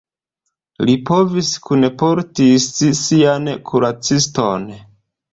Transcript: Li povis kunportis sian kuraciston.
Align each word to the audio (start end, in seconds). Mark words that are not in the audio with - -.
Li 0.87 0.93
povis 1.09 1.49
kunportis 1.67 2.65
sian 3.01 3.45
kuraciston. 3.73 4.65